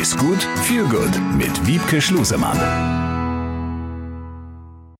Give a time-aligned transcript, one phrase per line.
[0.00, 2.58] Ist gut, viel gut mit Wiebke Schlusemann.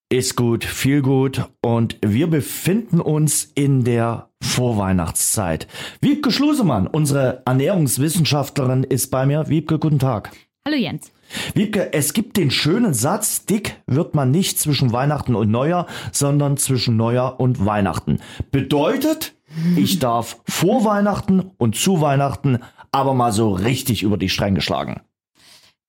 [0.09, 5.67] Ist gut, viel gut und wir befinden uns in der Vorweihnachtszeit.
[6.01, 9.49] Wiebke Schlusemann, unsere Ernährungswissenschaftlerin, ist bei mir.
[9.49, 10.31] Wiebke, guten Tag.
[10.65, 11.11] Hallo Jens.
[11.55, 16.57] Wiebke, es gibt den schönen Satz, dick wird man nicht zwischen Weihnachten und Neujahr, sondern
[16.57, 18.21] zwischen Neujahr und Weihnachten.
[18.53, 19.35] Bedeutet,
[19.77, 22.61] ich darf vor Weihnachten und zu Weihnachten
[22.95, 25.01] aber mal so richtig über die Stränge schlagen.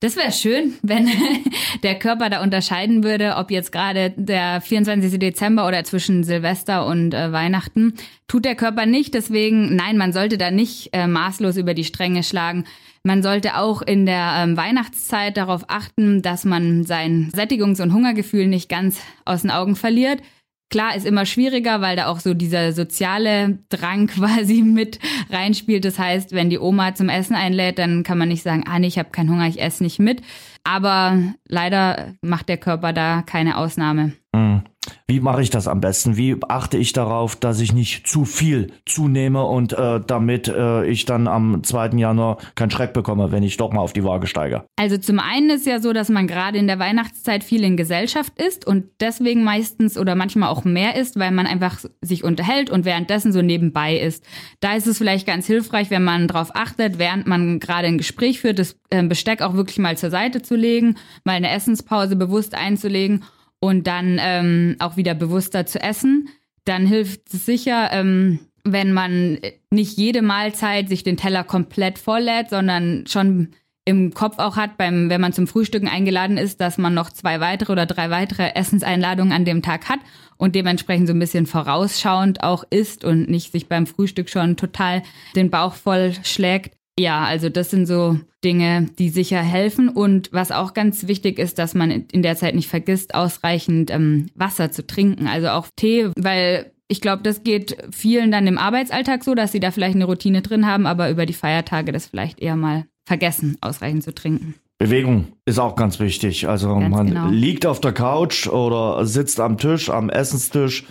[0.01, 1.09] Das wäre schön, wenn
[1.83, 5.17] der Körper da unterscheiden würde, ob jetzt gerade der 24.
[5.19, 7.93] Dezember oder zwischen Silvester und äh, Weihnachten.
[8.27, 12.23] Tut der Körper nicht, deswegen nein, man sollte da nicht äh, maßlos über die Stränge
[12.23, 12.65] schlagen.
[13.03, 18.47] Man sollte auch in der ähm, Weihnachtszeit darauf achten, dass man sein Sättigungs- und Hungergefühl
[18.47, 20.21] nicht ganz aus den Augen verliert.
[20.69, 25.85] Klar, ist immer schwieriger, weil da auch so dieser soziale Drang quasi mit reinspielt.
[25.85, 28.87] Das heißt, wenn die Oma zum Essen einlädt, dann kann man nicht sagen, ah nee,
[28.87, 30.21] ich habe keinen Hunger, ich esse nicht mit.
[30.65, 34.13] Aber leider macht der Körper da keine Ausnahme.
[34.33, 34.63] Mhm.
[35.07, 36.17] Wie mache ich das am besten?
[36.17, 41.05] Wie achte ich darauf, dass ich nicht zu viel zunehme und äh, damit äh, ich
[41.05, 41.97] dann am 2.
[41.97, 44.65] Januar keinen Schreck bekomme, wenn ich doch mal auf die Waage steige?
[44.75, 48.33] Also zum einen ist ja so, dass man gerade in der Weihnachtszeit viel in Gesellschaft
[48.41, 52.85] ist und deswegen meistens oder manchmal auch mehr ist, weil man einfach sich unterhält und
[52.85, 54.25] währenddessen so nebenbei ist.
[54.59, 58.41] Da ist es vielleicht ganz hilfreich, wenn man darauf achtet, während man gerade ein Gespräch
[58.41, 62.55] führt, das äh, Besteck auch wirklich mal zur Seite zu legen, mal eine Essenspause bewusst
[62.55, 63.23] einzulegen
[63.59, 66.29] und dann ähm, auch wieder bewusster zu essen.
[66.65, 69.39] Dann hilft es sicher, ähm, wenn man
[69.69, 73.49] nicht jede Mahlzeit sich den Teller komplett volllädt, sondern schon
[73.85, 77.39] im Kopf auch hat, beim, wenn man zum Frühstücken eingeladen ist, dass man noch zwei
[77.39, 79.99] weitere oder drei weitere Essenseinladungen an dem Tag hat
[80.37, 85.03] und dementsprechend so ein bisschen vorausschauend auch isst und nicht sich beim Frühstück schon total
[85.35, 86.74] den Bauch voll schlägt.
[86.97, 89.89] Ja, also das sind so Dinge, die sicher helfen.
[89.89, 94.27] Und was auch ganz wichtig ist, dass man in der Zeit nicht vergisst, ausreichend ähm,
[94.35, 95.27] Wasser zu trinken.
[95.27, 99.59] Also auch Tee, weil ich glaube, das geht vielen dann im Arbeitsalltag so, dass sie
[99.59, 103.57] da vielleicht eine Routine drin haben, aber über die Feiertage das vielleicht eher mal vergessen,
[103.61, 104.55] ausreichend zu trinken.
[104.77, 106.47] Bewegung ist auch ganz wichtig.
[106.47, 107.27] Also ganz man genau.
[107.29, 110.85] liegt auf der Couch oder sitzt am Tisch, am Essenstisch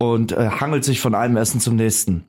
[0.00, 2.24] und äh, hangelt sich von einem Essen zum nächsten.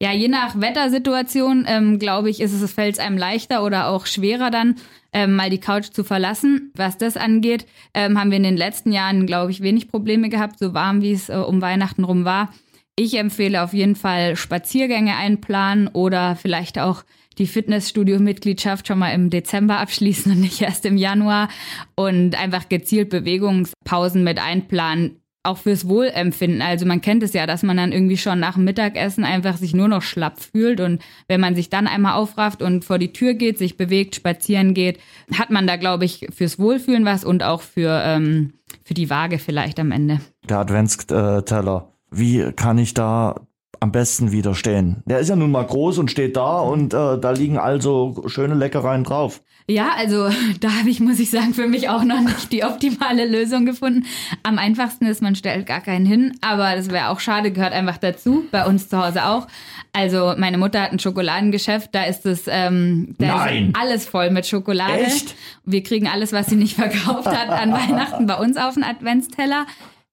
[0.00, 4.06] Ja, je nach Wettersituation, ähm, glaube ich, ist es, fällt es einem leichter oder auch
[4.06, 4.76] schwerer dann,
[5.12, 6.70] ähm, mal die Couch zu verlassen.
[6.74, 10.58] Was das angeht, ähm, haben wir in den letzten Jahren, glaube ich, wenig Probleme gehabt,
[10.58, 12.52] so warm wie es äh, um Weihnachten rum war.
[12.94, 17.02] Ich empfehle auf jeden Fall Spaziergänge einplanen oder vielleicht auch
[17.38, 21.48] die Fitnessstudio-Mitgliedschaft schon mal im Dezember abschließen und nicht erst im Januar
[21.96, 26.62] und einfach gezielt Bewegungspausen mit einplanen auch fürs Wohlempfinden.
[26.62, 29.74] Also man kennt es ja, dass man dann irgendwie schon nach dem Mittagessen einfach sich
[29.74, 33.34] nur noch schlapp fühlt und wenn man sich dann einmal aufrafft und vor die Tür
[33.34, 34.98] geht, sich bewegt, spazieren geht,
[35.32, 38.52] hat man da, glaube ich, fürs Wohlfühlen was und auch für, ähm,
[38.84, 40.20] für die Waage vielleicht am Ende.
[40.48, 41.92] Der Adventsteller.
[42.10, 43.46] Wie kann ich da
[43.80, 45.02] am besten widerstehen?
[45.06, 48.54] Der ist ja nun mal groß und steht da und äh, da liegen also schöne
[48.54, 49.42] Leckereien drauf.
[49.68, 50.28] Ja, also
[50.60, 54.04] da habe ich, muss ich sagen, für mich auch noch nicht die optimale Lösung gefunden.
[54.42, 57.98] Am einfachsten ist, man stellt gar keinen hin, aber das wäre auch schade, gehört einfach
[57.98, 59.48] dazu, bei uns zu Hause auch.
[59.92, 64.46] Also meine Mutter hat ein Schokoladengeschäft, da ist es ähm, da ist alles voll mit
[64.46, 65.00] Schokolade.
[65.00, 65.34] Echt?
[65.64, 69.66] Wir kriegen alles, was sie nicht verkauft hat, an Weihnachten bei uns auf den Adventsteller.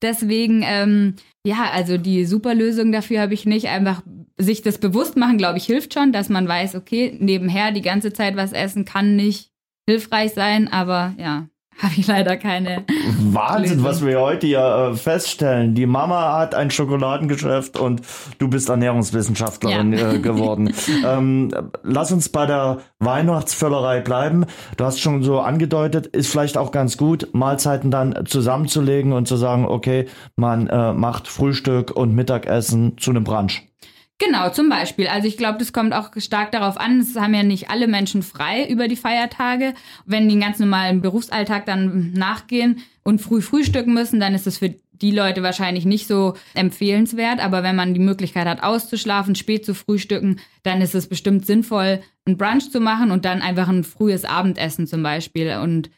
[0.03, 1.15] Deswegen, ähm,
[1.45, 3.67] ja, also die super Lösung dafür habe ich nicht.
[3.67, 4.03] Einfach
[4.37, 8.13] sich das bewusst machen, glaube ich, hilft schon, dass man weiß, okay, nebenher die ganze
[8.13, 9.49] Zeit was essen kann nicht
[9.89, 11.47] hilfreich sein, aber ja,
[11.83, 12.85] habe ich leider keine.
[13.19, 13.83] Wahnsinn, Lösung.
[13.83, 15.75] was wir heute ja äh, feststellen.
[15.75, 18.01] Die Mama hat ein Schokoladengeschäft und
[18.39, 20.13] du bist Ernährungswissenschaftlerin ja.
[20.13, 20.73] äh, geworden.
[21.05, 21.51] ähm,
[21.83, 24.45] lass uns bei der Weihnachtsvöllerei bleiben.
[24.77, 29.35] Du hast schon so angedeutet, ist vielleicht auch ganz gut, Mahlzeiten dann zusammenzulegen und zu
[29.35, 30.05] sagen, okay,
[30.37, 33.72] man äh, macht Frühstück und Mittagessen zu einem Brunch.
[34.25, 35.07] Genau, zum Beispiel.
[35.07, 38.23] Also ich glaube, das kommt auch stark darauf an, es haben ja nicht alle Menschen
[38.23, 39.73] frei über die Feiertage.
[40.05, 44.59] Wenn die einen ganz normalen Berufsalltag dann nachgehen und früh frühstücken müssen, dann ist es
[44.59, 47.43] für die Leute wahrscheinlich nicht so empfehlenswert.
[47.43, 52.01] Aber wenn man die Möglichkeit hat, auszuschlafen, spät zu frühstücken, dann ist es bestimmt sinnvoll,
[52.25, 55.57] einen Brunch zu machen und dann einfach ein frühes Abendessen zum Beispiel.
[55.61, 55.89] Und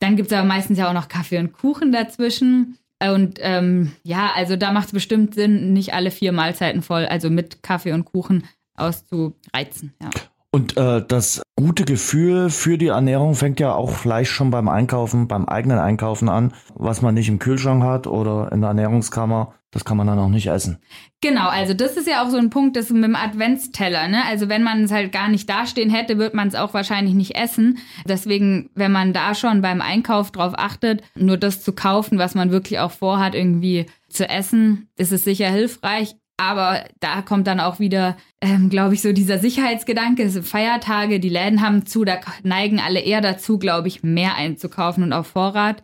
[0.00, 2.76] dann gibt's aber meistens ja auch noch Kaffee und Kuchen dazwischen.
[3.10, 7.30] Und ähm, ja, also da macht es bestimmt Sinn, nicht alle vier Mahlzeiten voll, also
[7.30, 8.44] mit Kaffee und Kuchen
[8.76, 9.94] auszureizen.
[10.00, 10.10] Ja.
[10.54, 15.26] Und äh, das gute Gefühl für die Ernährung fängt ja auch vielleicht schon beim Einkaufen,
[15.26, 19.54] beim eigenen Einkaufen an, was man nicht im Kühlschrank hat oder in der Ernährungskammer.
[19.72, 20.78] Das kann man dann auch nicht essen.
[21.22, 24.06] Genau, also das ist ja auch so ein Punkt, das mit dem Adventsteller.
[24.06, 24.22] Ne?
[24.26, 27.36] Also wenn man es halt gar nicht dastehen hätte, wird man es auch wahrscheinlich nicht
[27.36, 27.78] essen.
[28.06, 32.50] Deswegen, wenn man da schon beim Einkauf drauf achtet, nur das zu kaufen, was man
[32.50, 36.16] wirklich auch vorhat, irgendwie zu essen, ist es sicher hilfreich.
[36.36, 40.24] Aber da kommt dann auch wieder, ähm, glaube ich, so dieser Sicherheitsgedanke.
[40.24, 44.34] Es sind Feiertage, die Läden haben zu, da neigen alle eher dazu, glaube ich, mehr
[44.34, 45.82] einzukaufen und auf Vorrat.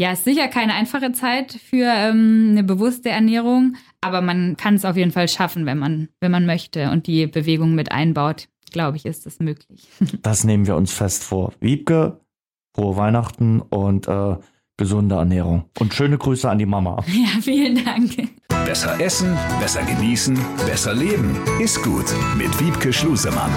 [0.00, 4.86] Ja, ist sicher keine einfache Zeit für ähm, eine bewusste Ernährung, aber man kann es
[4.86, 8.48] auf jeden Fall schaffen, wenn man, wenn man möchte und die Bewegung mit einbaut.
[8.72, 9.88] Glaube ich, ist das möglich.
[10.22, 11.52] Das nehmen wir uns fest vor.
[11.60, 12.18] Wiebke,
[12.74, 14.36] frohe Weihnachten und äh,
[14.78, 15.66] gesunde Ernährung.
[15.78, 17.04] Und schöne Grüße an die Mama.
[17.06, 18.10] Ja, vielen Dank.
[18.64, 21.36] Besser essen, besser genießen, besser leben.
[21.60, 22.06] Ist gut
[22.38, 23.50] mit Wiebke Schlusemann.